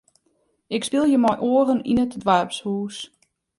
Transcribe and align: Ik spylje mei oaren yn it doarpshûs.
Ik 0.75 0.83
spylje 0.87 1.19
mei 1.23 1.37
oaren 1.49 1.85
yn 1.91 2.01
it 2.05 2.13
doarpshûs. 2.23 2.97